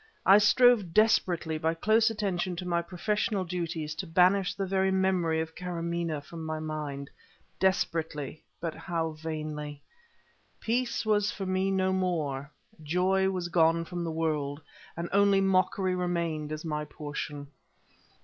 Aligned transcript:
I 0.25 0.39
strove 0.39 0.95
desperately, 0.95 1.59
by 1.59 1.75
close 1.75 2.09
attention 2.09 2.55
to 2.55 2.67
my 2.67 2.81
professional 2.81 3.43
duties, 3.45 3.93
to 3.93 4.07
banish 4.07 4.55
the 4.55 4.65
very 4.65 4.89
memory 4.89 5.39
of 5.41 5.53
Karamaneh 5.53 6.21
from 6.21 6.43
my 6.43 6.59
mind; 6.59 7.11
desperately, 7.59 8.41
but 8.59 8.73
how 8.73 9.11
vainly! 9.11 9.79
Peace 10.59 11.05
was 11.05 11.29
for 11.29 11.45
me 11.45 11.69
no 11.69 11.93
more, 11.93 12.49
joy 12.81 13.29
was 13.29 13.49
gone 13.49 13.85
from 13.85 14.03
the 14.03 14.09
world, 14.09 14.59
and 14.97 15.07
only 15.11 15.39
mockery 15.39 15.93
remained 15.93 16.51
as 16.51 16.65
my 16.65 16.83
portion. 16.83 17.49